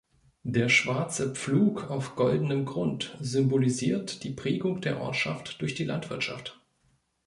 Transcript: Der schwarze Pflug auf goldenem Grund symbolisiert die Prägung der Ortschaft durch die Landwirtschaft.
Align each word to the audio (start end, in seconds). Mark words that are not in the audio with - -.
Der 0.47 0.67
schwarze 0.67 1.35
Pflug 1.35 1.91
auf 1.91 2.15
goldenem 2.15 2.65
Grund 2.65 3.15
symbolisiert 3.21 4.23
die 4.23 4.31
Prägung 4.31 4.81
der 4.81 4.99
Ortschaft 4.99 5.61
durch 5.61 5.75
die 5.75 5.83
Landwirtschaft. 5.85 6.59